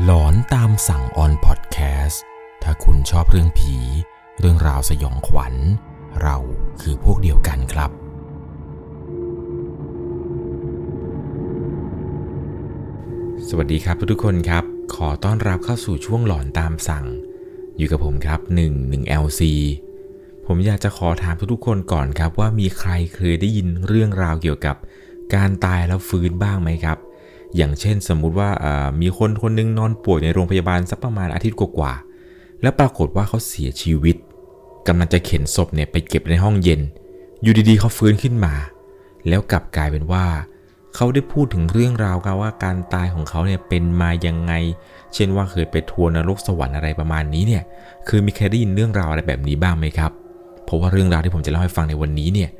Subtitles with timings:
[0.00, 2.22] หลอนตามสั่งออนพอดแคสต์
[2.62, 3.76] ถ้าคุณชอบเรื่องผี
[4.38, 5.54] เรื่องราวสยองขวัญ
[6.22, 6.36] เรา
[6.80, 7.90] คือพวกเดียวกันครับ
[13.48, 17.06] สวัสดีครับทุกคนครับ ขอต้อนรับเข้าสู่ช่วงหลอนตามสั่ง
[17.76, 19.42] อยู่กับผมครับ 1 1 LC
[20.46, 24.76] ผมอยากจะขอถามทุกๆคนก่อนครับว่ามีใครเคยได้ยินเรื่องราวเกี่ยวกับ
[25.34, 26.98] การตายแล้วฟื้นบ้างไหมครับ
[27.56, 28.50] อย่างเช่นสมมุติว่า
[29.00, 34.16] มีคนคนหนึงนอนป่วยในโรงพยาบาลสักประมาณอาทิตย์กว่าๆแล้วปรากฏว่าเขาเสียชีวิต
[34.86, 36.80] กำลังจะเข็นศพเนี่ยไปเก็บในห้องเย็น
[37.42, 38.54] อยู่ดีๆเขาฟื้นขึ้นมา
[39.28, 40.26] แล้วกลับกลายเป็นว่า
[40.94, 44.52] เขาได้พูดถึงเรื่องราวกันว่าการตายของเขาเนี่ยเป็นมายังไง
[45.14, 47.62] เช่นว่าเคยไปทัวร์นรกสวรรค์อะไรประมาณนี้เนี่ย
[48.08, 50.12] คือมีใครได้ยินเรื่องราวอะไรแบบนี้บ้างไหมครับ
[50.64, 52.50] เพราะว่าเรื่องราวที่ผมจะเล่าให้ฟังในวันนี้เนี่ย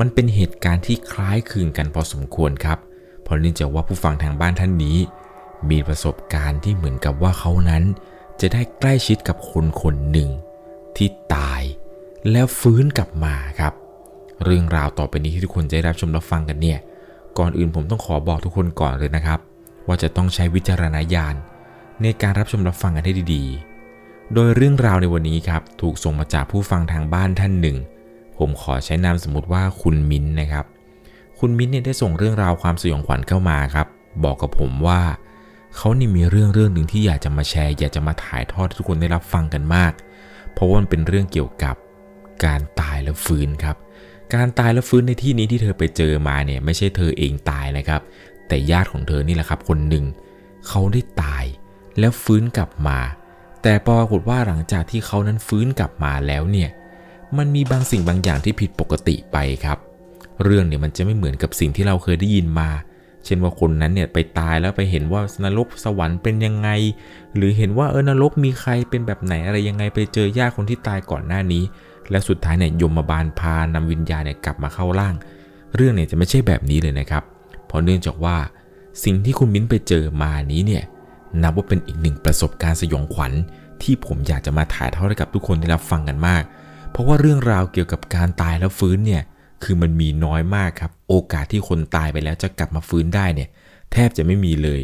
[0.00, 2.78] มันเป็นเหตุการณ์ที่คล้ายคลึงกันพอสมควรครับ
[3.30, 4.96] ราะเนื่องจากว่าผู้ฟังทางบ้านท่านนี้
[5.70, 7.82] มีประสบการณ์ที่เหมือนกับว่าเขานั้น
[8.40, 10.30] จะได้ใกล้ชิดกับคนคนหนึ่ง
[10.96, 11.62] ที่ตาย
[12.30, 13.72] แล้วฟื้นกลับมาครับ
[14.44, 16.78] เรื่องราวต่อไปนี้ที่ทุกคนจะได้รับชมรับฟังกันเนี่ย
[17.38, 19.38] ก่อนอื่นผมต้องขอบอกทุกคนก่อนเลยนะครับ
[19.86, 21.34] ว่าจะต้องใช้วิจารณญาณ
[22.02, 27.76] ในการรับชมรับฟังกันให้ดีๆ โดยเรื่องราวในวันนี้ครับ ถูกส่งมาจากผู้ฟังทางบ้านท่านหนึ่ง
[28.38, 30.64] ผมขอใช้นามสมมติว่าคุณมิ้นนะครับ
[31.40, 33.86] คุณมิ้นท์เนี่ยได้ส่งเรื่องราวความสยองขวัญเข้ามาครับ
[34.24, 35.02] บอกกับผมว่า
[35.76, 39.92] เขานี่มีเรื่องเรื่องหนึ่งที่อยากจะมาแชร์ อยากจะมาถ่ายทอดให้ทุกคนได้รับฟังกันมาก
[40.52, 41.76] เพราะว่ามันเป็นเรื่องเกี่ยวกับ
[42.44, 43.76] การตายแล้วฟื้นครับ
[44.34, 48.00] การตายแล้วฟื้นในที่นี้ที่เธอไปเจอมาเนี่ยไม่ใช่เธอเองตายนะครับ
[48.48, 50.04] แต่ญาติของเธอนี่แหละครับคนหนึ่ง
[50.68, 51.44] เขาได้ตาย
[51.98, 52.98] แล้วฟื้นกลับมา
[53.62, 56.70] แต่ปรากฏว่าหลังจากที่เขานั้นฟื้นกลับมาแล้วเนี่ย
[57.36, 59.78] มันมีบางสิ่งบางอย่างที่ผิดปกติไปครับ
[60.42, 62.70] เรื่องเนี่ยมันจะไม่เหมือนกับสิ่งที่เราเคยได้ยินมา
[63.24, 66.68] เช่นว่าคนนั้นเนี่ยไปตายแล้วไปเห็นว่านรกสวรรค์เป็นยังไง
[67.36, 71.62] หรือเห็นว่าเออนรกมีใครเป็นแบบไหนอะไรยังไงไปเจอญาติคนที่ตายก่อนหน้านี้
[72.10, 75.14] แล้วสุดท้ายเนี่ยยมมาบาลพานำวิญญาณเนี่ยกลับมาเข้าร่าง
[75.74, 77.22] เรื่องเนี่ยจะไม่ใช่แบบนี้เลยนะครับ
[77.66, 78.36] เพราะเนื่องจากว่า
[79.04, 80.84] สิ่งที่คุณมิ้นไปเจอมานี้เนี่ย
[81.42, 83.32] นับว่าเป็นอีกหนึ่งประสบการณ์สยองขวัญ
[83.82, 86.42] ที่ผมอยากจะมาถ่ายทอดให้กับทุกคนได้รับฟังกันมาก
[86.90, 89.22] เพราะว่าเรื่องราวเกี่ยวกับการตายแล้วฟื้นเนี่ย
[89.62, 93.48] คือมันมีน้อยมากครับ โอกาสที่คนตายไปแล้วจะกลับมาฟื้นได้เนี่ย
[93.92, 94.80] แทบจะไม่มีเลย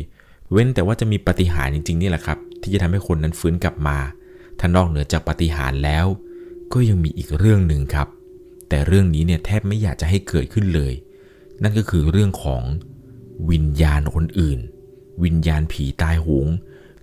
[0.51, 3.99] เว้นแต่ว่าจะมีปาฏิหารย์จริงๆนี่แหละครับ ที่จะทำให้คนนั้นฟื้นกลับมา
[4.59, 6.07] ถ้านอกเหนือจากปาฏิหารย์แล้ว
[6.73, 8.09] ก็ยังมีอีกเรื่องหนึ่งครับ
[8.69, 10.93] แต่เรื่องนี้เนี่ยแทบไม่อยากจะให้เกิดขึ้นเลย
[11.63, 12.63] นั่นก็คือเรื่องของ
[13.51, 14.59] วิญญาณคนอื่น
[15.25, 16.47] วิญญาณผีตายโหง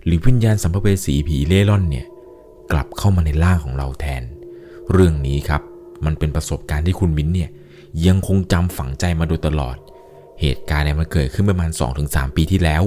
[0.04, 2.06] หรือวิญญาณสัมภเวสีผีเล่ร่อนเนี่ย
[2.72, 4.22] กลับเข้ามาในร่างของเราแทน
[4.92, 5.62] เรื่องนี้ครับ
[6.04, 7.50] มันเป็นประสบการณ์ที่คุณมิ้นเนี่ย
[8.06, 9.76] ยังคงจำฝังใจมาโดยตลอด
[10.40, 11.70] เหตุการณ์เนี่ยมันเกิดขึ้นประมาณ
[12.02, 12.82] 2-3 ปีที่แล้ว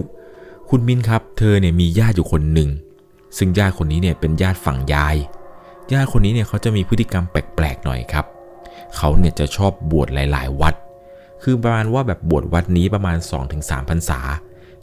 [0.69, 2.69] คุณมินครับ เธอเนี่ยมีญาติอยู่คนหนึ่ง
[3.37, 5.15] ซึ่งญาติคนนี้เนี่ยเป็นญาติฝั่งยาย
[5.93, 8.25] ญาติคนนี้เนี่ยเขาจะมีพฤติกรรมแปลกๆหน่อยครับ
[8.95, 10.73] เขาเนี่ยจะชอบบวชหลาย ๆ วัด
[11.43, 13.17] คือประมาณว่าแบบบวชวัดนี้ประมาณ
[13.53, 14.19] 2-3พรรษา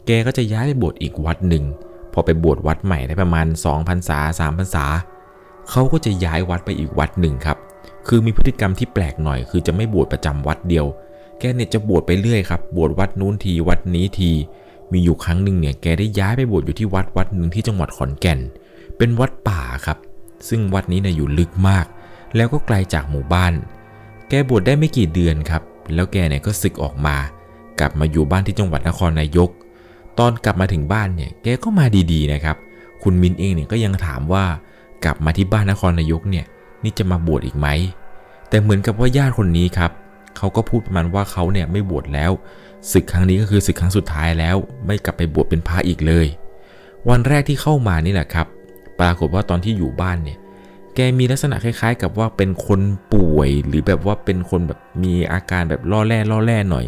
[0.05, 1.63] แกก็จะย้ายไปบวชอีกวัดหนึ่ง
[2.13, 4.85] พอไปบวชวัดใหม่ได้ประมาณ2พรรษา3พรรษา
[5.69, 7.57] เขาก็จะย้ายวัดไปอีกวัดหนึ่งครับ
[8.07, 10.85] คือมีพฤติกรรมที่แปลกหน่อย คือจะไม่บวชประจำวัดเดียว
[11.39, 14.31] แกเนี่ยจะบวชไปเรื่อยครับ บวชวัดนู้นทีวัดนี้ที
[14.91, 18.39] มีอยู่ครั้งหนึ่งเนี่ย แกได้ย้ายไปบวชอยู่ที่วัดวัดหนึ่งที่จังหวัดขอนแก่น
[18.97, 19.97] เป็นวัดป่าครับ
[20.49, 21.85] ซึ่งวัดนี้เนี่ยอยู่ลึกมาก
[22.35, 23.53] แล้วก็ไกลจากหมู่บ้าน
[24.29, 25.61] แกบวชได้ไม่กี่เดือนครับ
[25.93, 27.15] แล้วแกเนี่ยก็ศึกออกมา
[27.79, 29.49] กลับมาอยู่บ้านที่จังหวัดนครนายก
[30.19, 32.57] ตอนกลับมาถึงบ้านเนี่ย แกก็มาดีๆนะครับ
[33.03, 34.45] คุณมินเองเนี่ยก็ยังถามว่า
[35.03, 36.45] กลับมาที่บ้านนครนายกเนี่ย
[36.85, 37.67] นี่จะมาบวชอีกไหม
[38.49, 39.91] แต่เหมือนกับว่าญาติคนนี้ครับ
[40.37, 42.31] เขาก็พูดประมาณว่าเขาเนี่ยไม่บวชแล้ว
[42.91, 46.27] ศึกครั้งนี้ก็คือศึกครั้งสุดท้ายแล้ว ไม่กลับไปบวชเป็นพระอีกเลย
[47.09, 48.47] วันแรกที่เข้ามานี่แหละครับ
[48.99, 50.37] ปรากฏว่าตอนที่อยู่บ้านเนี่ย
[50.95, 52.81] แกมีลักษณะคล้าย ๆ กับว่าเป็นคน
[53.13, 56.85] ป่วย หรือแบบว่าเป็นคนแบบมีอาการแบบล่อแร่ล่อแร่หน่อย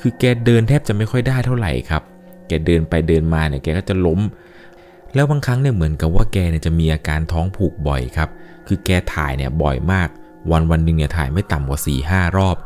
[0.00, 2.02] คือแกเดินแทบจะไม่ค่อยได้เท่าไหร่ครับ
[2.48, 4.20] แกเดินไปเดินมาเนี่ยแกก็จะล้ม
[5.14, 8.28] แล้วบางครั้งเนี่ยเหมือนกับว่าแกเนี่ยจะมีอาการท้องผูกบ่อยครับ
[8.66, 10.08] คือแกถ่ายเนี่ยบ่อยมาก
[10.50, 12.56] วันวันหนึ่งเนี่ยถ่ายไม่ต่ำกว่า4ี่ห้ารอบ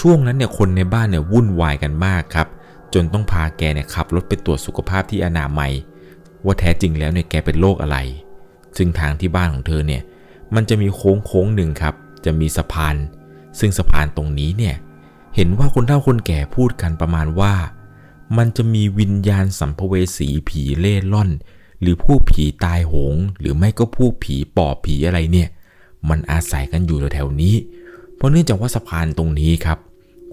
[0.00, 2.48] ช่วงนั้นเนี่ยคนในบ้านเนี่ยวุ่นวายกันมากครับ
[2.94, 5.72] จนต้องพาแกเนี่ยขับรถไปตรวจสุขภาพที่อนามัย
[6.44, 7.98] ว่าแท้จริงแล้วเนี่ยแกเป็นโรคอะไร
[8.76, 10.02] ซึ่งทางที่บ้านของเธอเนี่ย
[10.54, 11.94] มันจะมีโค้งโค้งหนึ่งครับ
[12.24, 12.96] จะมีสะพาน
[13.58, 14.74] ซึ่งสะพานตรงนี้เนี่ย
[15.34, 17.54] เห็นว่าคนเฒ่าคนแก่พูดกันประมาณว่า
[18.36, 21.30] มันจะมีวิญญาณสัมภเวสีผีเล่ร่อน
[21.80, 25.48] หรือผู้ผีตายโหง หรือไม่ก็ผู้ผีปอบผีอะไรเนี่ย
[26.08, 27.54] มันอาศัยกันอยู่แถวๆนี้
[28.16, 29.78] เพราะเนื่องจากว่าสะพานตรงนี้ครับ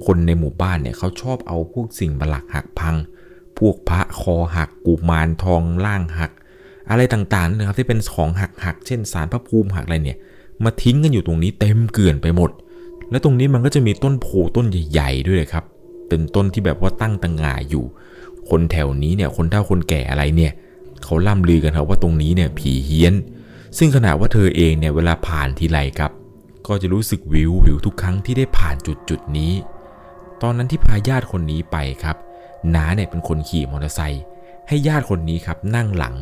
[0.06, 2.96] คนในหมู่บ้านเนี่ยเขาชอบเอาพวกสิ่งประหลักหักพัง
[3.58, 6.32] พวกพระคอหักกุมารทองล่างหัก
[6.90, 10.18] อะไรต่างๆนะครับที่เป็นของหักหักๆเช่นสารพระภูมิหักอะไรเนี่ย
[10.64, 12.52] มาทิ้งกันอยู่ตรงนี้เต็มเกลื่อนไปหมด
[13.12, 15.66] และตรงนี้มันก็จะมีต้นโพต้นใหญ่ ๆ ด้วยเลยครับ
[16.10, 17.86] เป็นต้นที่แบบว่าตั้งตังงาอยู่
[18.50, 20.52] คนแถวนี้เนี่ยคนเฒ่าคนแก่อะไรเนี่ย
[21.04, 23.14] เขาล่ำลือกันครับว่าตรงนี้เนี่ยผีเฮี้ยน
[23.78, 26.12] ซึ่งขณะว่าเธอเองเนี่ยเวลาผ่านทีไรครับ
[26.68, 29.54] ก็จะรู้สึกวิววิวทุกครั้งที่ได้ผ่านจุดจุดนี้
[30.42, 32.18] ตอนนั้นที่พาญาติคนนี้ไปครับ
[32.76, 34.24] น้าเนี่ยเป็นคนขี่มอเตอร์ไซค์
[34.68, 36.16] ให้ญาติคนนี้ครับนั่งหลัง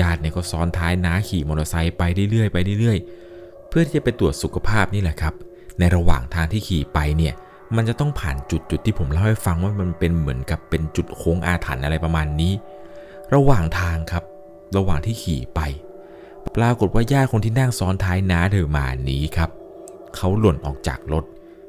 [0.00, 5.34] ญาติเนี่ยก็ซ้อนท้ายน้าขี่มอเตอร์ไซค์ไปเรื่อยๆไปเรื่อยๆ เพื่อที่จะไปตรวจสุขภาพนี่แหละครับ
[5.78, 7.34] ในระหว่างทางที่ขี่ไปเนี่ย
[7.76, 12.52] มันจะต้องผ่านจุดจุดที่ผมเล่าให้ฟังว่ามันเป็นเหมือนกับเป็นจุดโค้งอาถรรพ์อะไรประมาณนี้
[13.34, 14.24] ระหว่างทางครับ
[14.76, 15.60] ระหว่างที่ขี่ไป
[16.56, 19.50] ปรากฏว่าญาติคนที่นั่งซ้อนท้ายน้าเธอมานี้ครับ
[20.16, 21.24] เขาหล่นออกจากรถ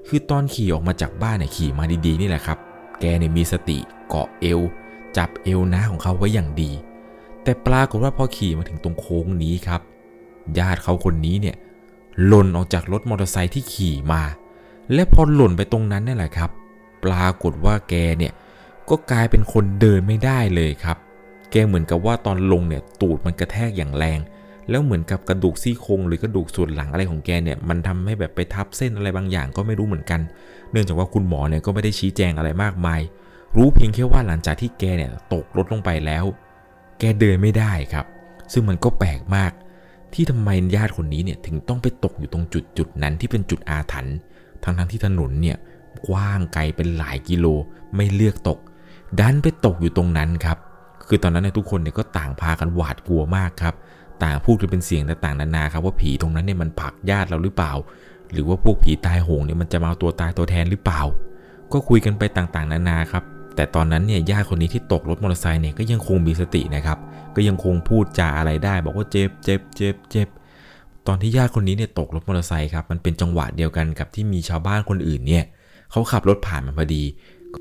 [0.08, 2.58] คือตอนขี่ออกมาจากบ้านเนี่ยขี่มาดีๆนี่แหละครับ
[3.00, 3.78] แกเนี่ยมีสติ
[4.08, 4.60] เกาะเอว
[5.18, 6.72] จับเอวน้าของเขาไว้อย่างดี
[7.44, 9.82] แต่ปรากฏว่าพอขี่มาถึงตรงโค้งนี้ครับ
[10.58, 11.56] ญาติเขาคนนี้เนี่ย
[12.26, 14.24] หล่นออกจากรถมอเตอร์ไซค์ที่ขี่มา
[14.94, 16.50] และพอหล่นไปตรงนั้นนี่แหละครับ
[17.04, 18.34] ปรากฏว่าแกเนี่ย
[18.90, 20.98] ก็กลายเป็นคนเดินไม่ได้เลยครับ
[21.52, 24.20] แกเหมือนกับว่าตอนลงเนี่ยตูดมันกระแทกอย่างแรง
[24.70, 30.22] แล้วเหมือนกับกระดูกซี่โครงหรือกระดูกส่วนหลังอะไรของแกเนี่ยมันทำให้แบบไปทับเส้นอะไรบางอย่างก็ไม่รู้เหมือนกัน
[30.72, 33.02] เนื่องจากว่าคุณหมอเนี่ยก็ไม่ได้ชี้แจงอะไรมากมาย
[33.56, 36.26] รู้เพียงแค่ว่าหลังจากที่แกเนี่ยตกรถลงไปแล้ว
[37.00, 38.06] แกเดินไม่ได้ครับ
[38.54, 39.52] ซึ่งมันก็แปลกมาก
[40.14, 44.16] ที่ทำไมญาติคนนี้เนี่ยถึงต้องไปตกอยู่ตรงจุดจุดนั้นที่เป็นจุดอาถรรพ์
[44.64, 45.58] ทั้งทั้งที่ถนนเนี่ย
[46.08, 47.46] กว้างไกลเป็นหลายกิโล
[47.96, 48.60] ไม่เลือกตก
[49.20, 50.58] ดันไปตกอยู่ตรงนั้นครับ
[51.10, 53.76] คือตอนนั้นเนี่ยทุกคนเนี่ยก็ต่างพากันหวาดกลัวมากครับ
[54.24, 57.74] ต่างพูดกันเป็นเสียงต่างๆนานาครับว่าผีตรงนั้นเนี่ยมันผักญาติเราหรือเปล่า
[58.32, 61.02] หรือว่าพวกผีตายโหงเนี่ยมันจะมาเอาตัวตายตัวแทนหรือเปล่า
[61.72, 63.24] ก็คุยกันไปต่างๆ นานาครับ
[63.56, 66.98] แต่ตอนนั้นเนี่ยญาติคนนี้ที่ตกรถมอเตอร์ไซค์เนี่ยก็ยังคงมีสตินะครับ
[67.36, 70.28] ก็ยังคงพูดจาอะไรได้ บอกว่าเจ็บเจ็บเจ็บเจ็บ
[71.08, 75.44] ตอนที่ญาติคนนี้เนี่ยตกรถมอเตอร์ไซค์ครับ มันเป็นจังหวะเดียวกันกับที่มีชาวบ้านคนอื่นเนี่ย
[75.92, 77.04] เขาขับรถผ่านมาพอดี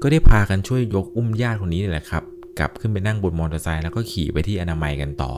[0.02, 2.22] ก็ได้พากันช่วยยกอุ้มญาติคนนี้นี่แหละครับ
[2.58, 5.32] กลับขึ้นไปนั่งบนมอเตอร์ไซค์แล้วก็ขี่ไปที่อนามัยกันต่อ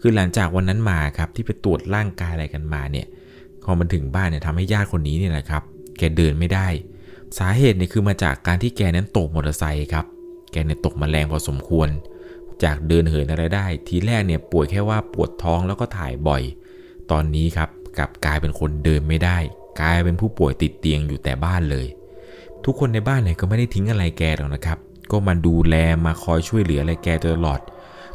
[0.00, 3.06] คือหลังจากวันนั้นมาครับที่ไปตรวจร่างกายอะไรกันมาเนี่ย
[3.64, 5.62] พอมันถึงบ้านเนี่ยทำให้ญาติคนนี้เนี่ยแหละครับ
[5.98, 6.68] แกเดินไม่ได้
[7.38, 10.06] สาเหตุเนี่ยคือมาจากการที่แกนั้นตกมอเตอร์ไซค์ครับ
[10.52, 11.88] แกเนี่ยตกมาแรงพอสมควร
[12.64, 16.42] จากเดินเหินอะไรได้ ทีแรกเนี่ยป่วยแค่ว่าปวดท้องแล้วก็ถ่ายบ่อย
[17.10, 17.68] ตอนนี้ครับ
[17.98, 19.38] กลับกลายเป็นคนเดินไม่ได้
[19.80, 21.86] กลายเป็นผู้ป่วยติดเตียงอยู่แต่บ้านเลย
[22.64, 24.78] ทุกคนในบ้านเนี่ยก็ไม่ได้ทิ้งอะไรแกหรอกนะครับ
[25.12, 25.74] ก็มาดูแล
[26.04, 27.60] มาคอยช่วยเหลืออะไรแกตลอด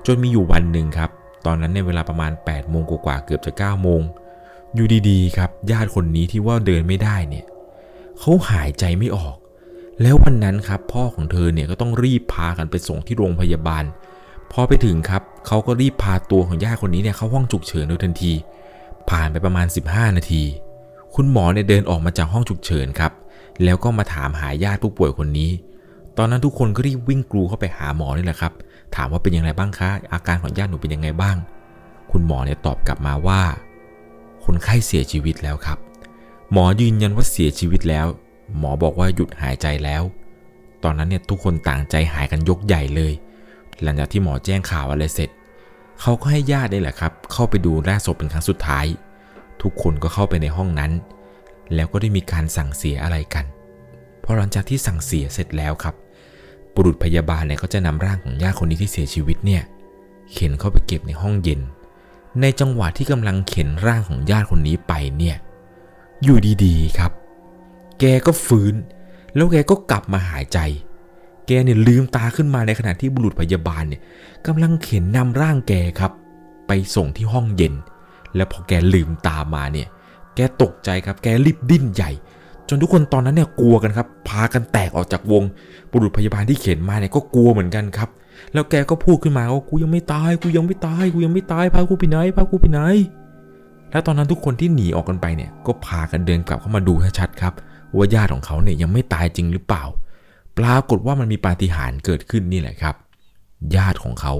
[0.05, 1.09] จนมีอยู่วันหนึ่งครับ
[1.45, 4.01] ตอนนั้นในเวลาประมาณ8โมงกว่าเกือบจะ9โมง
[4.75, 7.45] อยู่ดีๆ ครับ ญาติคนนี้ที่ว่าเดินไม่ได้เนี่ย
[8.19, 9.35] เขาหายใจไม่ออก
[10.01, 13.83] แล้ววันนั้นครับพ่อของเธอเนี่ยก็ต้องรีบพากันไปส่งที่โรงพยาบาล
[14.51, 18.33] พอไปถึงครับเขาก็รีบพาตัวของญาติคนนี้เนี่ยเข้าห้องฉุกเฉินโดยทันที
[19.09, 20.43] ผ่านไปประมาณ 15 นาที
[21.15, 23.11] คุณหมอเนี่ยเดินออกมาจากห้องฉุกเฉินครับ
[23.63, 25.49] แล้วก็มาถามหาญาติผู้ป่วยคนนี้
[26.17, 28.53] ตอนนั้นทุกคนก็รีบวิ่งกรูเข้าไปหาหมอนี่แหละครับ
[28.95, 31.37] ถามว่าเป็นอยังไงบ้างคะ อาการของญาติหนูเป็นยังไงบ้าง
[32.11, 33.41] คุณหมอเนี่ยตอบกลับมาว่า
[34.45, 35.77] คนไข้เสียชีวิตแล้วครับ
[36.51, 38.07] หมอยืนยันว่าเสียชีวิตแล้ว
[38.57, 40.03] หมอบอกว่าหยุดหายใจแล้ว
[40.83, 43.13] ตอนนั้นเนี่ยทุกคนต่างใจหายกันยกใหญ่เลย
[43.81, 45.29] หลังจากที่หมอแจ้งข่าวอะไรเสร็จ
[46.01, 48.86] เขาก็ให้ญาตินี่แหละครับ เข้าไปดูร่างศพเป็นครั้งสุดท้าย
[49.62, 50.91] ทุกคนก็เข้าไปในห้องนั้น
[51.75, 53.45] แล้วก็ได้มีการสั่งเสียอะไรกัน
[54.24, 55.95] พอหลังจากที่สั่งเสียเสร็จแล้วครับ
[56.75, 59.63] บุรุษพยาบาลเนี่ยก็จะนำร่างของญาติคนนี้ที่เสียชีวิตเนี่ย
[60.33, 61.61] เข็นเข้าไปเก็บในห้องเย็น
[62.41, 65.35] ในจังหวะที่กำลังเข็นร่างของญาติคนนี้ไปเนี่ย
[66.23, 67.11] อยู่ดีๆครับ
[67.99, 68.73] แกก็ฟื้น
[69.35, 70.59] แล้วแกก็กลับมาหายใจ
[71.47, 74.01] แกเนี่ยลืมตาขึ้นมาในขณะที่บุรุษพยาบาลเนี่ย
[74.47, 76.11] กำลังเข็นนำร่างแกครับ
[76.67, 77.73] ไปส่งที่ห้องเย็น
[78.35, 79.87] แล้วพอแกลืมตามาเนี่ย
[80.35, 82.11] แกตกใจครับ แกรีบดิ้นใหญ่
[82.70, 85.44] จนทุกคนตอนนั้นเนี่ยกลัวกันครับ พากันแตกออกจากวง
[85.91, 88.10] บุรุษพยาบาลที่เข็นมาเนี่ยก็กลัวเหมือนกันครับ
[88.53, 92.80] แล้วแกก็พูดขึ้นมาว่ากูยังไม่ตาย กูยังไม่ตาย กูยังไม่ตาย พากูไปไหน พากูไปไหน
[93.91, 97.53] แล้วตอนนั้นทุกคนที่หนีออกกันไปเนี่ย ก็พากันเดินกลับเข้ามาดูให้ชัดครับ
[97.96, 99.84] ว่าญาติของเขาเนี่ยยังไม่ตายจริงหรือเปล่า
[100.58, 102.96] ปรากฏว่ามันมีปาฏิหาริย์เกิดขึ้นนี่แหละครับ
[103.75, 104.34] ญาติของเขา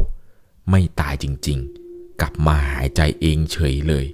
[0.70, 4.06] ไม่ตายจริงๆ กลับมาหายใจเองเฉยเลย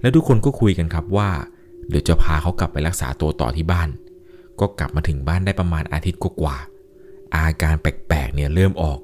[0.00, 1.30] แล้วทุกคนก็คุยกันครับว่า
[1.88, 3.88] เดี๋ยวจะพาเขากลับไปรักษาตัวต่อที่บ้าน
[4.60, 8.98] ก็กลับมาถึงบ้านได้ประมาณอาทิตย์กว่าๆอาการแปลกๆเนี่ยเริ่มออก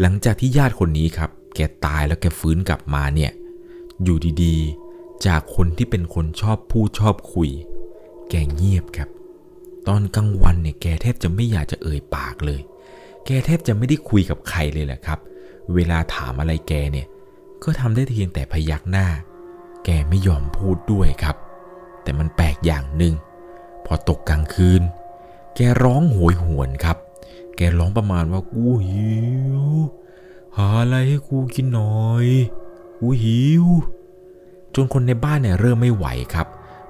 [0.00, 3.32] หลังจากที่ญาติคนนี้ครับ แกตายแล้วแกฟื้นกลับมาเนี่ย
[4.02, 7.50] อยู่ดีๆ จากคนที่เป็นคนชอบพูดชอบคุย
[8.30, 9.08] แกเงียบครับ
[9.88, 12.60] ตอนกลางวันเนี่ยแกแทบจะไม่อยากจะเอ่ยปากเลย
[13.26, 15.18] แกแทบจะไม่ได้คุยกับใครเลยแหละครับ
[15.74, 17.06] เวลาถามอะไรแกเนี่ย
[17.64, 19.06] ก็ทำได้เพียงแต่พยักหน้า
[19.84, 21.36] แกไม่ยอมพูดด้วยครับ
[22.06, 23.14] แต่มันแปลกอย่างหนึ่ง
[23.86, 24.82] พอตกกลางคืน
[25.54, 26.96] แกร้องโหยหวนครับ
[27.56, 29.16] แกร้องประมาณว่ากูหิ
[29.60, 29.62] ว
[30.56, 32.26] หาอะไรให้กูกินหน่อย
[32.98, 33.64] กูหิว
[34.74, 36.46] จนคนในบ้านเนี่ยเริ่มไม่ไหวครับ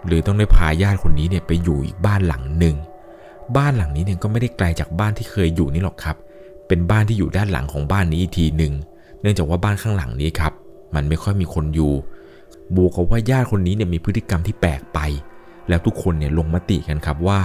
[0.07, 2.77] หรือต้องได้พาญาติคนนี้เนี่ยไปอยู่อีกบ้านหลังหนึ่ง
[3.57, 6.17] บ้านหลังนี้เนี่ยก็ไม่ได้ไกลจากบ้านที่เคยอยู่นี่หรอกครับ
[6.69, 8.73] เป็นบ้านที่อยู่ด้านหลังของบ้านนี้อีกทีหนึ่ง
[9.21, 10.53] เนื่องจากว่าบ้านข้างหลังนี้ครับ
[10.95, 11.93] มันไม่ค่อยมีคนอยู่
[12.75, 14.99] บวกกับว่าญาติคนนี้เนี่ยมีพฤติกรรมที่แปลกไป
[15.69, 17.41] แล้วทุกคนเนี่ยลงมติกันครับว่า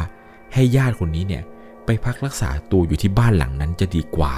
[0.54, 1.44] ให้ญาติคนนี้เนี่ย
[1.86, 4.34] ไปพักรักษาตัวอยู่ที่บ้านหลังนั้นจะดีกว่า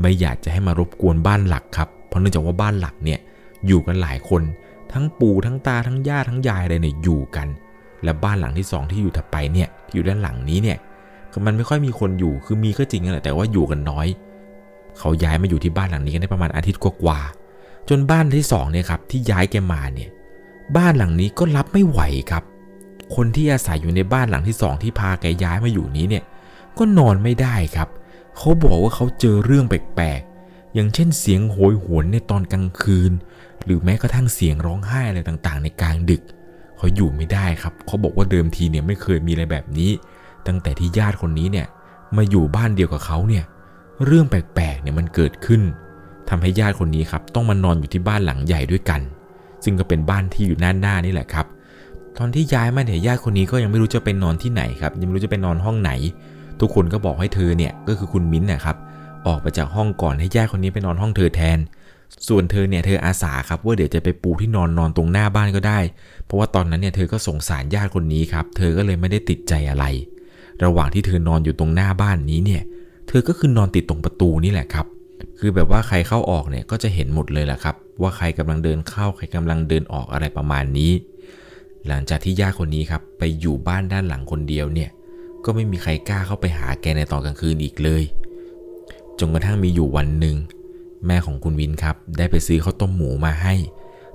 [0.00, 3.18] ไม่อยากจะให้มารบกวนบ้านหลักครับ เพราะเนื่องจากว่าบ้านหลักเนี่ย
[3.66, 4.42] อยู่กันหลายคน
[4.92, 7.48] ทั้งปู่ทั้งตาทั้งย่าทั้งยายอะไรเนี่ยอยู่กัน
[8.04, 10.78] และบ้านหลังที่สองที่อยู่ถัดไปเนี่ยที่อยู่ด้านหลังนี้เนี่ย
[11.46, 14.06] มันไม่ค่อยมีคนอยู่คือมีก็จริงแหละแต่ว่าอยู่กันน้อย
[14.98, 20.10] เขาย้ายมาอยู่ที่บ้านหลังนี้กันได้ประมาณอาทิตย์กว่าๆจนบ้านที่สองเนี่ยครับที่ย้ายแกมาเนี่ย
[20.76, 22.44] บ้านหลังนี้ก็รับไม่ไหวครับ
[23.14, 26.24] คนที่อาศัยอยู่ในบ้านหลังที่สองที่พาแกย้ายมาอยู่นี้เนี่ย
[26.78, 27.88] ก็นอนไม่ได้ครับ
[28.36, 33.12] เขาบอกว่าเขาเจอเรื่องแปลกๆ อย่างเช่นเสียงโหยหวนในตอนกลางคืน
[33.64, 36.22] หรือแม้กระทั่งเสียงร้องไห้อะไรต่างๆ ในกลางดึก
[36.76, 39.90] เขาอยู่ไม่ได้ครับ เขาบอกว่าเดิมทีเนี่ยไม่เคยมีอะไรแบบนี้
[40.46, 41.66] ตั้งแต่ที่ญาติคนนี้เนี่ย
[42.16, 43.44] มาอยู่บ้านเดียวกับเขาเนี่ย
[44.04, 45.62] เรื่องแปลกๆเนี่ยมันเกิดขึ้น
[46.28, 49.00] ทำให้ญาติคนนี้ครับต้องมานอนอยู่ที่บ้านหลังใหญ่ด้วยกัน
[49.64, 51.46] ซึ่งก็เป็นบ้านที่อยู่หน้าหน้านี่แหละครับ
[52.18, 55.90] ตอนที่ย้ายมาเนี่ยญาติคนนี้ก็ยังไม่รู้จะไปนอนที่ไหนครับ ยังไม่รู้จะไปนอนห้องไหน
[56.60, 58.76] ทุกคนก็บอกให้เธอเนี่ยก็คือคุณมิ้นท์นะครับ
[59.26, 61.58] ออกไปจากห้องก่อนให้ญาติคนนี้ไปนอนห้องเธอแทน
[62.28, 65.78] ส่วนเธอเนี่ยเธออาสาครับว่าเดี๋ยวจะไปปูที่นอนนอนตรงหน้าบ้านก็ได้
[66.24, 69.84] เพราะว่าตอนนั้นเนี่ยเธอก็สงสารญาติคนนี้ครับ เธอก็เลยไม่ได้ติดใจอะไร
[70.64, 72.62] ระหว่างที่เธอนอนอยู่ตรงหน้าบ้านนี้เนี่ย
[73.08, 74.86] เธอก็คือนอนติดตรงประตูนี่แหละครับ
[75.38, 80.92] คือแบบว่าใครเข้าออกเนี่ยก็จะเห็นหมดเลยแหละครับ ว่าใครกำลังเดินเข้าใครกำลังเดินออกอะไรประมาณนี้
[81.86, 84.90] หลังจากที่ญาติคนนี้ครับไปอยู่บ้านด้านหลังคนเดียวเนี่ย
[85.44, 88.02] ก็ไม่มีใครกล้าเข้าไปหาแกในตอนกลางคืนอีกเลย
[89.18, 90.36] จนกระทั่งมีอยู่วันหนึ่ง
[91.06, 93.54] แม่ของคุณวินครับได้ไปซื้อข้าวต้มหมูมาให้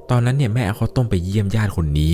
[0.10, 2.14] ตอนนั้นเนี่ยแม่เอาข้าวต้มไปเยี่ยมญาติคนนี้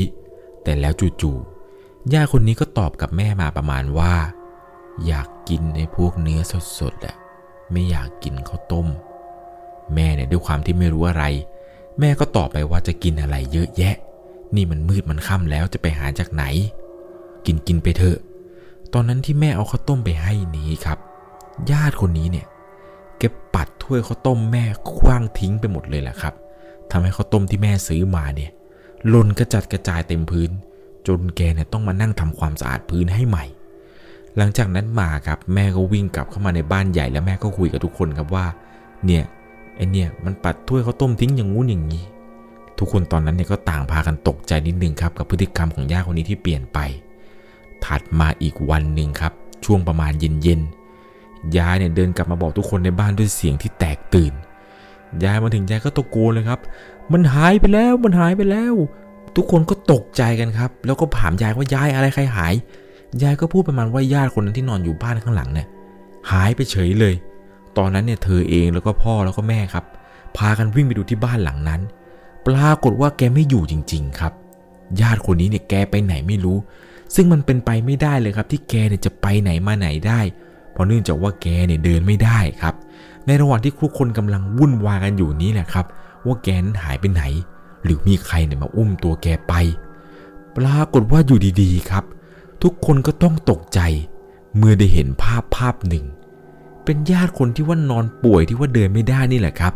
[0.64, 4.14] แต่แล้วจู่ๆญาติคนนี้ก็ตอบกับแม่มาประมาณว่า
[5.06, 6.42] อยากกินในพวกเนื้อ
[6.80, 7.16] สดๆอะ
[7.72, 8.88] ไม่อยากกินข้าวต้ม
[9.96, 11.24] แม่เนี่ยด้วยความที่ไม่รู้อะไร
[12.00, 13.96] แม่ก็ตอบไปว่าจะกินอะไรเยอะแยะ
[14.56, 16.44] นี่มันมืดมันค่ำแล้วจะไปหาจากไหน
[17.46, 18.18] กินกินไปเถอะ
[18.94, 21.00] ตอนนั้นที่แม่เอาข้าวต้มไปให้นี้ครับ
[21.72, 22.46] ญาติคนนี้เนี่ย
[23.20, 23.24] แก
[23.54, 24.66] ปัดถ้วยข้าวต้มแม่
[24.98, 26.34] คว้างทิ้งไปหมดเลยแหละครับ
[26.92, 28.52] ทำให้ข้าวต้มที่แม่ซื้อมาเนี่ย
[29.14, 30.50] ล่นกระจัดกระจายเต็มพื้น
[31.08, 33.46] จนแกเนี่ยต้องมานั่งทำความสะอาดพื้นให้ใหม่
[34.38, 38.46] หลังจากนั้นมาครับแม่ก็วิ่งกลับเข้ามาในบ้านใหญ่แล้วแม่ก็คุยกับทุกคนครับว่า
[39.06, 39.24] เนี่ย
[39.78, 42.04] ไอเนี่ยมันปัดถ้วยข้าวต้มทิ้งอย่างงู้นอย่างนี้
[42.78, 46.80] ทุกคนตอนนั้นเนี่ยก็ต่างพากันตกใจนิดนึงครับ กับพฤติกรรมของย่าคนนี้ที่เปลี่ยนไป
[47.86, 49.34] ถัดมาอีกวันหนึ่งครับ
[49.66, 54.34] ช่วงประมาณเย็นๆยายเนี่ยเดินกลับมาบอกทุกคนในบ้านด้วยเสียงที่แตกตื่น
[55.24, 56.60] ยายมาถึงยายก็ตะโกนเลยครับ
[57.14, 58.74] มันหายไปแล้วมันหายไปแล้ว
[59.36, 62.54] ทุกคนก็ตกใจกันครับ แล้วก็ถามยายว่ายายอะไรใครหาย
[63.24, 65.68] ยายก็พูดประมาณว่าญาติคนนั้นที่นอนอยู่บ้านข้างหลังเนี่ย
[66.32, 67.16] หายไปเฉยเลย
[67.78, 69.86] ตอนนั้นเนี่ยเธอเองแล้วก็พ่อแล้วก็แม่ครับ
[70.38, 71.82] พากันวิ่งไปดูที่บ้านหลังนั้น
[72.48, 74.34] ปรากฏว่าแกไม่อยู่จริง ๆ ครับ
[75.02, 76.58] ญาติคนนี้เนี่ยแกไปไหนไม่รู้
[77.16, 80.20] ซึ่งมันเป็นไปไม่ได้เลยครับ ที่แกเนี่ยจะไปไหนมาไหนได้
[80.72, 82.76] เพราะเนื่องจากว่าแกเนี่ยเดินไม่ได้ครับ
[83.26, 85.86] ในระหว่างที่ทุกคนกำลังวุ่นวายกันอยู่นี้แหละครับ
[86.26, 87.24] ว่าแกนั้นหายไปไหน
[87.84, 89.54] หรือมีใครเนี่ยมาอุ้มตัวแกไป
[90.58, 92.04] ปรากฏว่าอยู่ดีๆครับ
[92.64, 93.80] ทุกคนก็ต้องตกใจ
[94.58, 96.06] เมื่อได้เห็นภาพภาพหนึ่ง
[96.88, 99.74] เป็นญาติคนที่ว่านอนป่วยที่ว่าเดินไม่ได้นี่แหละครับ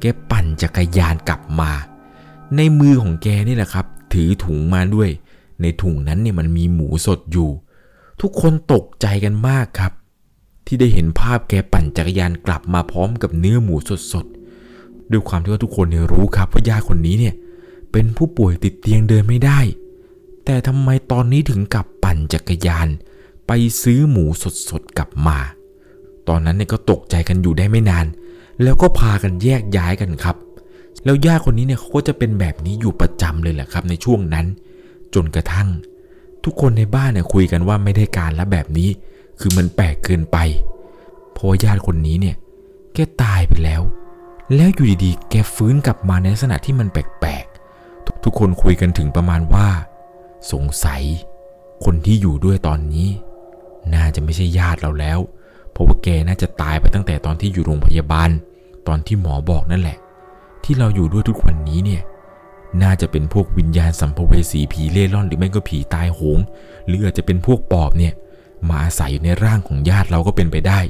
[0.00, 1.70] แกปั่นจักรยานกลับมา
[2.56, 5.08] ในมือของแกนี่แหละครับ ถือถุงมาด้วย
[5.62, 7.50] ในถุงนั้นเนี่ยมันมีหมูสดอยู่
[8.20, 9.92] ทุกคนตกใจกันมากครับ
[10.66, 13.74] ที่ได้เห็นภาพแกปั่นจักรยานกลับมาพร้อมกับเนื้อหมู
[14.12, 17.34] สดๆด้วยความที่ว่าทุกคนเนี่ยรู้ครับว่าญาติคนนี้เนี่ย
[17.92, 19.60] เป็นผู้ป่วยติดเตียงเดินไม่ได้
[20.44, 22.88] แต่ทำไมตอนนี้ถึงกลับปั่นจักรยาน
[23.46, 23.52] ไป
[23.82, 24.24] ซื้อหมู
[24.70, 25.38] สดๆกลับมา
[26.30, 28.06] ตอนนั้นเนี่ยก็ตกใจกันอยู่ได้ไม่นาน
[28.62, 30.36] แล้วก็พากันแยกย้ายกันครับ
[31.04, 34.46] แล้วญาติคนนี้เนี่ยเขาก็จะเป็นแบบนี้อยู่ประจำเลยแหละครับในช่วงนั้น
[35.14, 35.68] จนกระทั่ง
[36.44, 38.88] ทุกคนในบ้านเนี่ยคุยกันว่าไม่ได้การแล้วแบบนี้
[39.40, 40.38] คือมันแปลกเกินไป
[41.32, 42.36] เพราะว่าญาติคนนี้เนี่ย
[42.94, 43.82] แกตายไปแล้ว
[44.54, 49.68] แล้วอยู่ดีๆ แกฟื้นกลับมาในลักษณะที่มันแปลกๆ ทุกคนคุยกันถึงประมาณว่า
[50.52, 51.02] สงสัย
[51.84, 53.08] คนที่อยู่ด้วยตอนนี้
[53.94, 55.18] น่าจะไม่ใช่ญาติเราแล้ว
[55.80, 58.30] ราะว่าแกน่าจะตายไปตั้งแต่ตอนที่อยู่โรงพยาบาล
[58.88, 59.98] ตอนที่หมอบอกนั่นแหละ
[60.64, 62.02] ที่เราอยู่ด้วยทุกวันนี้เนี่ย
[62.82, 66.38] น่าจะเป็นพวกวิญญาณสัมภเวสีผีเล่ร่อนหรือไม่ก็ผีตายโหง
[66.86, 68.12] หรืออาจจะเป็นพวกปอบเนี่ย
[68.68, 70.80] มาอาศัยอยู่ในร่างของญาติเราก็เป็นไปได้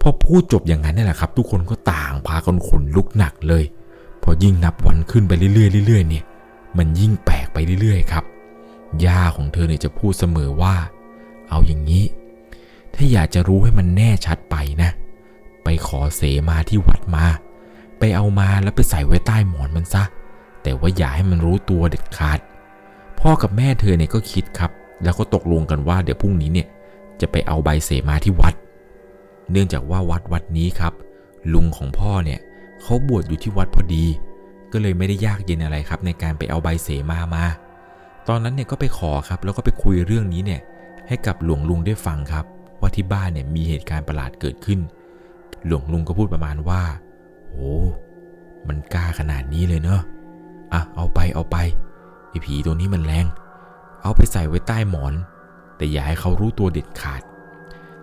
[0.00, 3.64] พอพูดจบอย่างนั้นนี่แหละครับ ทุกคนก็ต่างพากันขนลุกหนักเลย
[4.22, 6.24] พอยิ่งนับวันขึ้นไปเรื่อยๆเรื่อยๆเนี่ย
[6.78, 8.24] มันยิ่งแปลกไปเรื่อยๆ ครับ
[9.04, 10.74] ย่าของเธอเนี่ยจะพูดเสมอว่า
[11.48, 12.04] เอาอย่างนี้
[13.02, 14.90] ถ้าอยากจะรู้ให้มันแน่ชัดไปนะ
[15.64, 17.26] ไปขอเสมาที่วัดมา
[17.98, 20.02] ไปเอามาแล้วไปใส่ไว้ใต้หมอนมันซะ
[20.62, 22.38] แต่ว่าอย่าให้มันรู้ตัวเด็ดขาด
[23.20, 24.70] พ่อกับแม่เธอเนี่ยก็คิดครับ
[25.04, 26.68] แล้วก็ตกลงกันว่าเดี๋ยวพรุ่งนี้เนี่ย
[27.20, 28.54] จะไปเอาใบเสมาที่วัด
[29.50, 30.92] เนื่องจากว่าวัดวัดนี้ครับ
[31.54, 32.40] ลุงของพ่อเนี่ย
[32.82, 34.04] เขาบวชอยู่ที่วัดพอดี
[34.72, 37.44] ก็เลยไม่ได้ยากเย็นอะไรครับ ในการไปเอาใบเสมามา
[38.28, 40.60] ตอนนั้นเนี่ยก็ไปขอครับ แล้วก็ไปคุยเรื่องนี้เนี่ย
[41.08, 42.46] ให้กับหลวงลุงได้ฟังครับ
[42.80, 44.80] ว่าที่บ้านเนี่ยมีเหตุการณ์ประหลาดเกิดขึ้น
[45.66, 46.82] หลวงลุงก็พูดประมาณว่า
[47.50, 47.74] โอ้
[48.68, 50.00] มันกล้าขนาดนี้เลยเนาะ
[50.72, 51.56] อะเอาไปเอาไป
[52.28, 53.26] ไอ้ผีตัวนี้มันแรง
[54.02, 55.14] เอาไปใส่ไว้ใต้หมอน
[55.76, 57.22] แต่อย่าให้เขารู้ตัวเด็ดขาด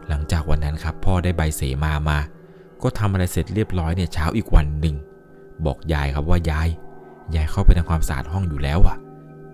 [0.08, 2.18] หลังจากวันนั้นครับ พ่อได้ใบเสมามา
[2.84, 4.96] ก็ทำอะไรเสร็จเรียบร้อยเนี่ยเช้าอีกวันหนึ่ง
[5.66, 6.70] บอกยายครับว่ายาย
[7.36, 8.98] ยายเข้าไปทำความสะอาดห้องอยู่แล้วอะ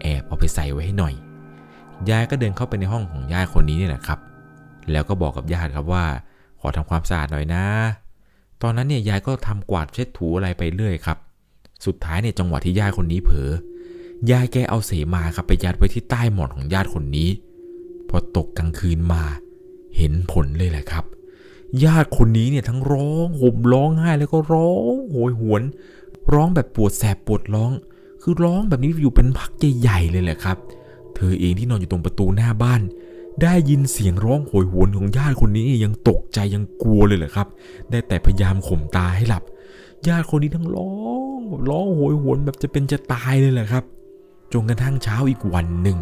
[0.01, 1.13] แอบเอาไปใส่ไว้ให้หน่อย
[2.09, 4.19] ยายก็เดินเข้าไปในห้องของญาติคนนี้เนี่ยแหละครับ
[4.91, 6.05] แล้วก็บอกกับญาติครับว่า
[6.59, 7.65] ขอทำความสะอาดหน่อยนะ
[8.61, 11.17] ตอนนั้นเนี่ยยายก็ทำกวาดเช็ดถูอะไรไปเรื่อยครับ
[11.85, 13.49] สุดท้ายเนี่ยจังหวะที่ญาติคนนี้เผลอ
[14.31, 17.29] ยายแกเอาเสมาครับไปยัดไว้ที่ใต้หมอนของญาติคนนี้
[18.09, 19.23] พอตกกลางคืนมา
[19.97, 21.05] เห็นผลเลยแหละครับ
[21.83, 25.61] ญาติคนนี้เนี่ยทั้งร้องห่มร้องไห้แล้วก็ร้องโหยหวน
[26.33, 27.71] ร้องแบบปวดแสบปวดร้อง
[28.21, 30.57] คือร้องแบบนี้อยู่เป็นพักใหญ่ๆเลยแหละครับ
[31.15, 32.81] เธอเองที่นอนอยู่ตรงประตูหน้าบ้าน
[33.41, 37.47] ได้ยินเสียงร้องโหยหวนของญาติคนนี้ยังตกใจยังกลัวเลยแหละครับ
[37.89, 39.43] ได้แต่พยายามข่มตาให้หลับ
[40.07, 40.93] ญาติคนนี้ทั้งร้อ
[41.39, 43.83] งร้องโหยหวนแบบจะเป็นจะตายเลยแหละครับ
[44.53, 45.97] จนกระทั่งเช้าอีกวันหนึ่ง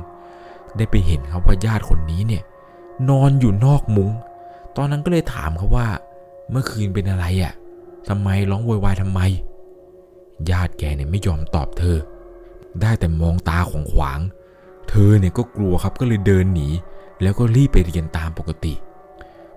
[0.78, 2.44] ได้ไปเห็นครับว่าญาติคนนี้เนี่ย
[3.10, 4.12] นอนอยู่นอกมุง้ง
[4.78, 5.88] ตอนนั้นก็เลยถามเขาว่า
[6.52, 7.54] เมื่อคืนเป็นอะไรอะ่ะ
[8.10, 9.22] ทำไมร้องโวยวายทำไม
[10.50, 11.98] ญาติแกเนี่ยไม่ยอมตอบเธอ
[12.82, 14.20] ได้แต่มองตาของขวาง
[14.89, 16.70] เธอเนี่ยก็กลัวครับก็เลยเดินหนี
[17.21, 18.73] แล้วก็รีบไปเรียนตามปกติ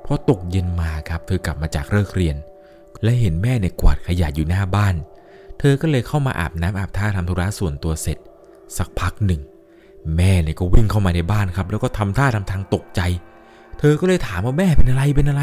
[0.05, 2.37] พอตกเย็นมาครับ เธอกลับมาจากเลิกเรียน
[3.03, 4.95] และเห็นแม่เนี่ยกวาดขยะอยู่หน้าบ้าน
[5.59, 8.19] เธอก็เลยเข้ามาอาบน้ำอาบท่าทำธุระส่วนตัวเสร็จ
[8.77, 9.41] สักพักหนึ่ง
[10.17, 13.01] แม่เนี่ยก็วิ่งเข้ามาในบ้านครับ แล้วก็ทำท่าทำทางตกใจ
[13.79, 15.43] เธอก็เลยถามว่าแม่เป็นอะไรเป็นอะไร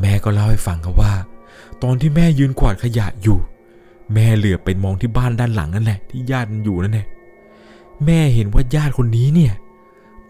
[0.00, 1.12] แม่ก็เล่าให้ฟังครับว่า
[1.82, 3.38] ตอนที่แม่ยืนกวาดขยะอยู่
[4.14, 7.06] แม่เหลือบไปมองที่บ้านด้านหลังนั่นแหละที่ญาติมันอยู่นั่นแหละ
[8.04, 9.52] แม่เห็นว่าญาติคนนี้เนี่ย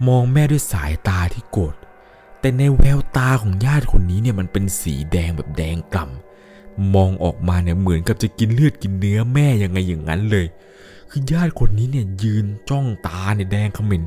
[0.08, 1.74] มองแม่ด้วยสายตาที่โกรธ
[2.40, 10.46] แต่ในแววตาของญาติคนนี้เนี่ยมันเป็นสีแดงแบบแดงกล่ำมองออกมาเนี่ยเหมือนกับจะกินเลือดกินเนื้อแม่ยังไงอย่างนั้นเลย
[11.10, 14.02] คือญาติคนนี้เนี่ยยืนจ้องตาเนี่ยแดงเขม็น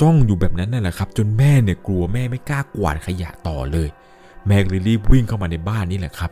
[0.00, 3.88] จ้องอยู่แบบนั้นนั่นแหละครับ จนแม่เนี่ยกลัวแม่ไม่กล้ากวาดขยะต่อเลย
[4.46, 6.30] แม่ก็เลยรีบวิ่งเข้ามาในบ้านนี่แหละครับ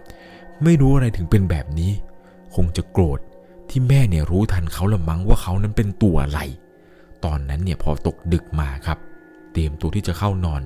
[0.65, 1.93] ไม่รู้อะไรถึงเป็นแบบนี้
[2.55, 3.21] คงจะโกรธ
[3.71, 6.41] ที่แม่เนี่ยรู้ทันเขาละมั้งว่าเขานั้นเป็นตัวอะไร
[7.27, 8.99] ตอนนั้นเนี่ยพอตกดึกมาครับ
[9.53, 10.63] เตรียมตัวที่จะเข้านอน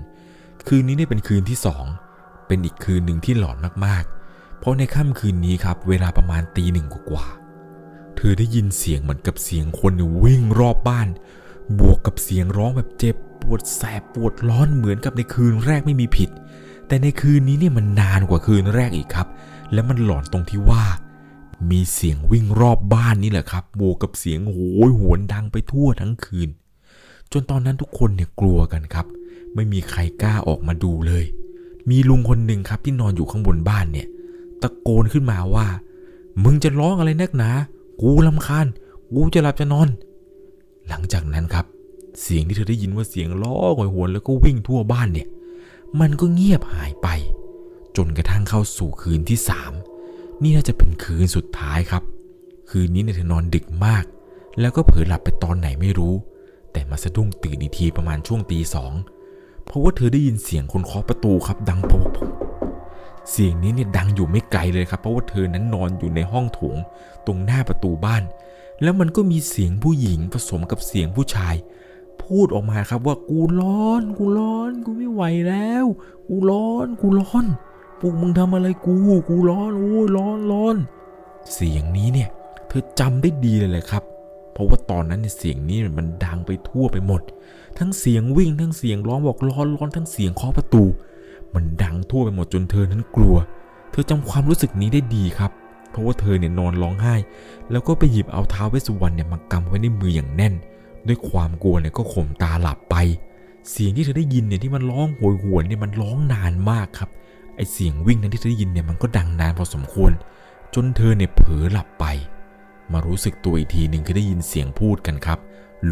[0.69, 1.85] คืนนี้เนี่ยเป็นคืนที่สอง
[2.47, 9.95] เป็นอีกคืนหนึ่งที่หลอนมากๆ เพราะในค่ำคืนนี้ครับ เวลาประมาณตีหนึ่งกว่าๆเธอได้ยินเสียงเหมือนกับเสียงคน
[10.25, 11.09] วิ่งรอบบ้าน
[11.79, 16.31] บวกกับเสียงร้องแบบเจ็บปวดแสบปวดร้อนเหมือนกับในคืนแรกไม่มีผิด
[16.87, 19.29] แต่ในคืนนี้เนี่ยมันนานกว่าคืนแรกอีกครับ
[19.73, 20.85] และมันหลอนตรงที่ว่า
[21.71, 26.49] มีเสียงวิ่งรอบบ้านนี่แหละครับบวกกับเสียงโหยหวนดังไปทั่วทั้งคืน
[27.33, 29.07] จนตอนนั้นทุกคนเนี่ยกลัวกันครับ
[29.55, 31.25] ไม่มีใครกล้าออกมาดูเลย
[31.91, 34.09] มีลุงคนหนึ่งครับที่นอนอยู่ข้างบนบ้านเนี่ย
[34.63, 35.67] ตะโกนขึ้นมาว่า
[36.45, 37.51] มึงจะร้องอะไรนักหนา
[38.01, 38.67] กูลำคาญ
[39.15, 39.89] กูจะหลับจะนอน
[40.89, 41.67] หลังจากนั้นครับ
[42.21, 45.29] เสียงที่เธอได้ยินว่าเสียงล้อหอยหวนแล้วก็วิ่งทั่วบ้านเนี่ย
[46.01, 47.09] มันก็เงียบหายไป
[47.97, 49.73] จนกระทั่งเข้าสู่คืนที่สาม
[50.43, 52.03] นี่น่าจะเป็นคืนสุดท้ายครับ
[52.71, 54.05] คืนนี้เนี่ยเธอนอนดึกมาก
[54.61, 56.15] แล้วก็เผลอหลับไปตอนไหนไม่รู้
[56.73, 58.93] แต่มาสะดุ้งตื่นอีกทีประมาณช่วงตีสอง
[59.65, 62.11] เพราะว่าเธอได้ยินเสียงคนเคาะประตูครับดังโป๊ก
[63.31, 66.77] เสียงนี้เนี่ยดังอยู่ไม่ไกลเลยครับเพราะว่าเธอนั้นนอนอยู่ในห้องโถง
[67.27, 68.23] ตรงหน้าประตูบ้าน
[68.83, 71.55] แล้วมันก็มีเสียงผู้หญิงผสมกับเสียงผู้ชาย
[72.23, 75.85] พูดออกมาครับว่ากูร้อน กูร้อน กูไม่ไหวแล้ว
[76.29, 77.70] กูร้อน กูร้อนพ
[78.07, 78.95] วกมึงทำอะไรกู
[79.29, 80.77] กูร้อนโอ้ยร้อนร้อน
[81.55, 82.29] เสียงนี้เนี่ย
[82.69, 84.03] เธอจำได้ดีเลยเลยครับ
[84.53, 87.23] เพราะว่าตอนนั้นเนี่ยเสียงนี้มันดังไปทั่วไปหมด
[87.79, 90.85] ทั้งเสียงวิ่งทั้งเสียงร้องบอกร้อนร้อนทั้งเสียงเคาะประตู
[91.55, 93.37] มันดังทั่วไปหมดจนเธอนั้นกลัว
[93.91, 95.51] เธอจำความรู้สึกนี้ได้ดีครับ
[95.91, 97.15] เพราะว่าเธอเนี่ยนอนร้องไห้
[97.71, 100.55] แล้วก็ไปหยิบเอาเท้าเวสุวรรณเนี่ยมากำไว้ในมืออย่างแน่น
[101.09, 102.97] ด้วยความกลัวเนี่ยก็ข่มตาหลับไป
[103.71, 107.11] เสียงที่เธอได้ยินเนี่ยที่มันร้องโหยหวนเนี่ยมันร้องนานมากครับ
[107.61, 110.13] อเสียงวิ่งนั้นที่เธอได้ยินเนี่ยมันก็ดังนานพอสมควร
[110.75, 112.05] จนเธอเนี่ยเผลอหลับไป
[112.93, 115.39] มารู้สึกตัวอีกทีหนึ่งคือได้ยินเสียงพูดกันครับ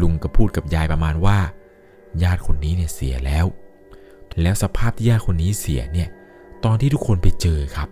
[0.01, 1.37] ลุงก็พูดกับยายประมาณว่า
[2.23, 3.45] ญาติคนนี้เนี่ยเสียแล้ว
[4.41, 6.09] แล้วสภาพที่ญาติคนนี้เสียเนี่ย
[6.63, 7.89] ตอนที่ทุกคนไปเจอครับ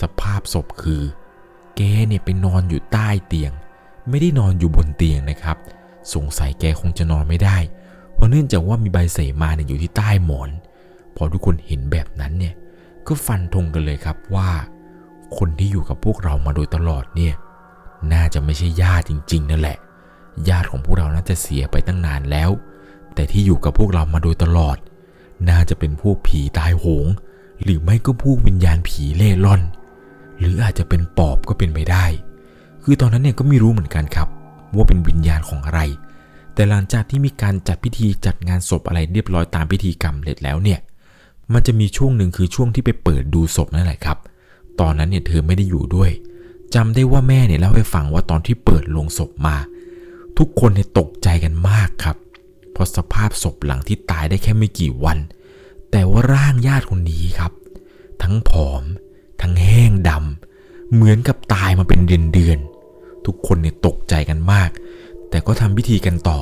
[0.00, 1.02] สภาพศพคือ
[1.76, 3.52] แกเนี่ยไปนอนอยู่ใต้เตียง
[4.08, 5.56] ไม่ได้นอนอยู่บนเตียงนะครับ
[6.14, 7.58] สงสัยแกคงจะนอนไม่ได้
[8.14, 10.50] เพราะเนื่องจากว่ามีใบเสมาเนี่ยอยู่ที่ใต้หมอน
[11.16, 12.54] พอทุกคนเห็นแบบนั้นเนี่ย
[13.08, 14.50] ก็ฟันธงกันเลยครับว่า
[15.38, 17.34] คนที่อยู่กับพวกเรามาโดยตลอดเนี่ย
[18.12, 19.78] น่าจะไม่ใช่ญาติจริง ๆ นั่นแหละ
[20.48, 22.50] ญาติของพวกเราน่าจะเสียไปตั้งนานแล้ว
[23.14, 24.76] แต่ที่อยู่กับพวกเรามาโดยตลอด
[25.50, 27.06] น่าจะเป็นพวกผีตายโหง
[27.62, 29.62] หรือไม่ก็พวกวิญญาณผีเล่ร่อน
[30.38, 32.04] หรืออาจจะเป็นปอบก็เป็นไปได้
[32.84, 34.28] คือตอนนั้นเนี่ยก็ไม่รู้เหมือนกันครับ
[34.74, 35.80] ว่าเป็นวิญญาณของอะไร
[36.54, 40.80] แต่หลังจากที่มีการจัดพิธีจัดงานศพอะไรเรียบร้อยตามพิธีกรรมเสร็จแล้วเนี่ย
[41.52, 44.18] มันจะมีช่วงหนึ่งคือช่วงที่ไปเปิดดูศพนั่นแหละครับ
[44.80, 46.10] ตอนนั้นเนี่ยเธอไม่ได้อยู่ด้วย
[46.74, 49.56] จำได้ว่าแม่เนี่ยเล่าให้ฟังว่าตอนที่เปิดลงศพมา
[50.38, 52.16] ทุกคนเนี่ยตกใจกันมากครับ
[52.72, 55.18] เพราะสภาพศพหลังที่ตายได้แค่ไม่กี่วัน
[55.90, 57.52] แต่ว่าร่างญาติคนนี้ครับ
[58.22, 58.82] ทั้งผอม
[59.42, 64.70] ทั้งแห้งดำเหมือนกับตายมาเป็นเดือนเดือนๆทุกคนเนี่ยตกใจกันมาก
[65.30, 66.40] แต่ก็ทำพิธีกันต่อ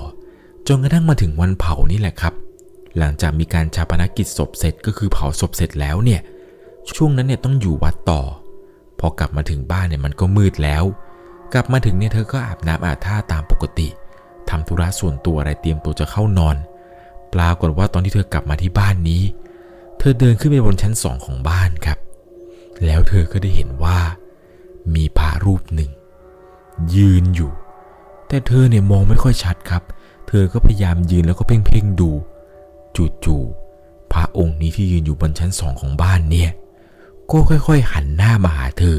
[0.68, 2.34] จนกระทั่งมาถึงวันเผานี่แหละครับ
[2.98, 6.20] หลังจากมีการชาปนกิจศพเสร็จก็คือเผาศพเสร็จแล้วเนี่ย
[6.96, 8.22] ช่วงนั้นเนี่ยต้องอยู่วัดต่อ
[8.98, 10.84] พอกลับมาถึงบ้านเนี่ยมันก็มืดแล้ว
[11.52, 13.88] กลับมาถึงเนี่ยเธอก็อาบน้ำอาบท่าตามปกติ
[14.50, 16.56] ทำธุระส่วนตัวอะไรเตรียมตัวจะเข้านอน
[17.34, 19.22] ปรากฏว่าตอนที่เธอกลับมาที่บ้านนี้
[19.98, 21.98] เธอเดินขึ้นไปบนชั้นสองของบ้านครับ
[22.84, 23.98] แล้วเธอก็ได้เห็นว่า
[24.94, 25.90] มีพระรูปหนึ่ง
[26.94, 27.52] ยืนอยู่
[28.28, 29.82] แต่เธอเนี่ยมองไม่ค่อยชัดครับ
[30.28, 32.10] เธอก็พยายามยืนแล้วก็เพ่งๆดู
[33.24, 36.50] จู่ๆพระองค์นี้ที่ยืนอยู่บนชั้นสองของบ้านเนี่ย
[37.30, 38.98] ก็ค่อยๆ หันหน้ามาหาเธอ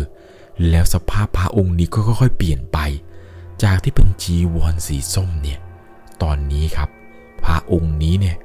[0.69, 2.77] แล้วสภาพพระองค์นี้ก็ค่อยๆ เปลี่ยนไป
[3.63, 5.60] จากที่เป็นจีวรสีส้มเนี่ย
[6.21, 6.89] ตอนนี้ครับ
[7.45, 8.36] พระองค์นี้เนี่ย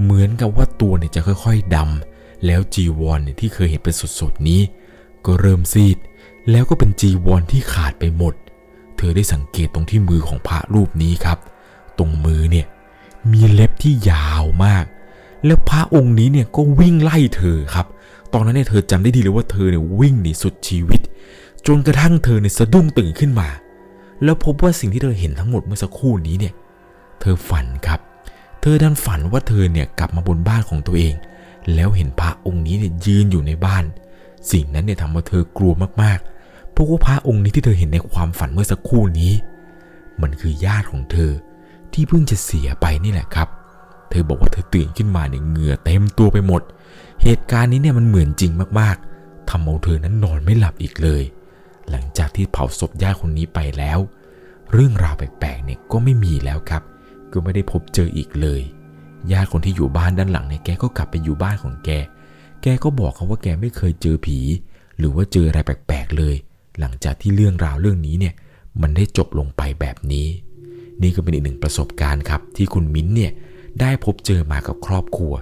[0.00, 4.60] เหมือนกับว่าตัวเนี่ยจะค่อยๆดำแล้วจีวรเนี่ยที่เคยเห็นเป็นสดๆนี้
[5.26, 5.96] ก็เริ่มซีด
[6.50, 8.34] แล้วก็เป็นจีวรที่ขาดไปหมด
[8.96, 11.38] เธอได้สังเกตตรงที่มือของพระรูปนี้ครับ
[11.98, 12.66] ตรงมือเนี่ย
[13.32, 14.84] มีเล็บที่ยาวมาก
[15.46, 17.86] แล้วพระองค์นี้เนี่ยก็วิ่งไล่เธอครับ
[18.32, 21.00] ตอนนั้นเนี่ยเธอจำได้ดีเลยว่าเธอเนี่ยวิ่งหนีสุดชีวิต
[21.66, 23.48] จนกระทั่งเธอเนี่ยสะดุ้งตื่นขึ้นมา
[24.24, 26.54] แล้วพบว่าสิ่งที่เธอเห็นทั้งหมดเมื่อสักครู่นี้เนี่ย
[27.20, 28.00] เธอฝันครับ
[28.60, 31.14] เธอดันฝันว่าเธอเนี่ยกลับมาบนบ้านของตัวเอง
[31.74, 33.84] แล้วเห็นพระองค์นี้เนี่ยยืนอยู่ในบ้าน
[34.52, 39.32] สิ่งนั้นเนี่ยทำให้เธอกลัวมากๆ เพราะว่าพระองค์นี้ที่เธอเห็นในความฝันเมื่อสักครู่นี้
[40.22, 41.32] มันคือญาติของเธอ
[41.92, 46.62] ที่เพิ่งจะเสียไปนี่แหละครับเธอบอกว่าเธอตื่นขึ้นมาเนี่ยเหงื่อเต็มตัวไปหมด
[47.22, 51.22] เหตุการณ์นี้เนี่ยมันเหมือนจริงมากๆทำเอาเธอนั้นนอนไม่หลับอีกเลย
[51.90, 53.98] หลังจากที่เผาศพญาติคนนี้ไปแล้ว
[54.72, 56.82] เรื่องราวแปลกๆเนี่ยก็ไม่มีแล้วครับ
[57.32, 58.60] ก็ไม่ได้พบเจออีกเลย
[59.32, 61.90] ญาติคนที่อยู่บ้านด้านหลังเนี่ยแกก็กลับไปอยู่บ้านของแก
[62.62, 64.38] แกก็บอกเขาว่าแกไม่เคยเจอผี
[64.98, 66.34] หรือว่าเจออะไรแปลกๆเลย
[66.80, 68.34] หลังจากที่เรื่องราวเรื่องนี้เนี่ย
[68.82, 70.26] มันได้จบลงไปแบบนี้
[71.02, 73.32] นี่ก็เป็นอีกหนึ่งประสบการณ์ครับที่คุณมิ้นเนี่ย
[73.80, 75.34] ได้พบเจอมากับครอบครัว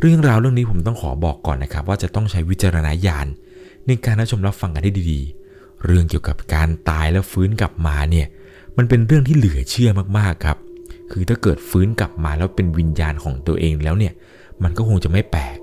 [0.00, 3.26] เรื่องราวเรื่องนี้ผมต้องขอบอกก่อนนะครับ ว่าจะต้องใช้วิจารณญาณ
[3.86, 8.26] ในการรับชมรับฟังกันให้ดีๆ เรื่องเกี่ยวกับการตายแล้วฟื้นกลับมาเนี่ย
[8.76, 10.58] มันเป็นเรื่องที่เหลือเชื่อมากๆครับ
[11.12, 14.12] คือถ้าเกิดฟื้นกลับมาแล้วเป็นวิญญาณของตัวเองแล้วเนี่ย
[14.62, 15.56] มันก็คงจะไม่แปลก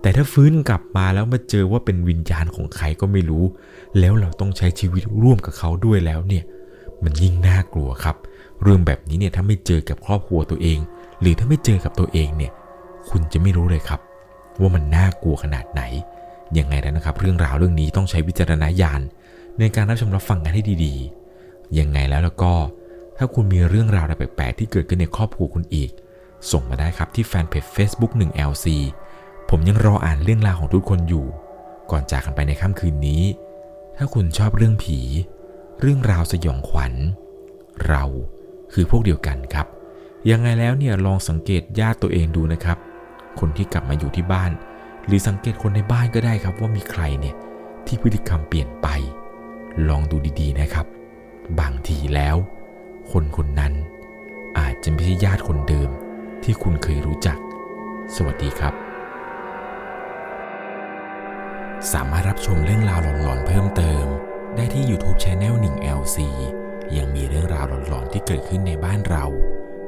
[0.00, 3.44] แต่ถ้าฟื้นกลับมาแล้วมาเจอว่าเป็นวิญญาณของใครก็ไม่รู้
[3.98, 6.44] แล้วเราต้องใช้ชีวิตร่วมกับเขาด้วยแล้วเนี่ย
[7.02, 8.16] มันยิ่งน่ากลัวครับ
[8.62, 10.78] เรื่องแบบนี้เนี่ยถ้าไม่เจอกับครอบครัวตัวเอง
[11.22, 12.52] หรือถ้าไม่เจอกับตัวเองเนี่ย
[13.10, 14.00] คุณจะไม่รู้เลยครับ
[14.60, 15.82] ว่ามันน่ากลัวขนาดไหน
[16.58, 19.00] ยังไงแล้วนะครับ เรื่องราวเรื่องนี้ต้องใช้วิจารณญาณ
[19.58, 22.52] ในการรับชมรับฟังกันให้ดีๆ ยังไงแล้วแล้วก็
[23.16, 25.90] ถ้าคุณมีเรื่องราวอะไรแปลกๆที่เกิดขึ้นในครอบครัวคุณอีก
[26.50, 28.66] ส่งมาได้ครับที่แฟนเพจ Facebook 1 LC
[29.50, 31.26] ผมยังรออ่านเรื่องราวของทุกคนอยู่
[31.90, 33.22] ก่อนจากกันไปในค่ำคืนนี้
[33.96, 34.98] ถ้าคุณชอบเรื่องผี
[35.80, 36.92] เรื่องราวสยองขวัญ
[37.88, 38.04] เรา
[38.72, 39.66] คือพวกเดียวกันครับ
[40.30, 42.78] ยังไงแล้วเนี่ยลองสังเกตญาติตัวเองดูนะครับ
[43.40, 44.52] คนที่กลับมาอยู่ที่บ้าน
[45.06, 47.34] หรือสังเกตคนในบ้านก็ได้ครับว่ามีใครเนี่ย
[47.86, 48.88] ที่พฤติกรรมเปลี่ยนไป
[49.88, 50.86] ลองดูดีๆนะครับ
[51.60, 52.36] บางทีแล้ว
[53.10, 53.72] คนคนนั้น
[54.58, 55.90] อาจจะไม่ใช่ญาติคนเดิม
[56.42, 57.38] ที่คุณเคยรู้จัก
[58.14, 58.74] สวัสดีครับ
[61.92, 64.04] สามารถรับชมเรื่องราวหลอนๆเพิ่มเติม
[64.56, 66.18] ได้ที่ YouTube Channel 1 LC
[66.96, 69.24] ยังมีเรื่องราวหลอนๆที่เกิดขึ้นในบ้านเรา